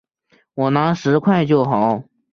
[0.55, 2.03] 我拿十块就好